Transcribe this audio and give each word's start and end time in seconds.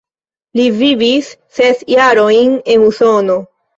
Li 0.59 0.63
vivis 0.77 1.29
ses 1.59 1.85
jarojn 1.97 2.57
en 2.77 2.87
Usono. 2.89 3.37